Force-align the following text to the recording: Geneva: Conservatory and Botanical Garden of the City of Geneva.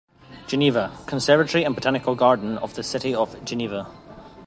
Geneva: 0.47 0.89
Conservatory 1.05 1.63
and 1.63 1.75
Botanical 1.75 2.15
Garden 2.15 2.57
of 2.57 2.73
the 2.73 2.81
City 2.81 3.13
of 3.13 3.37
Geneva. 3.45 3.85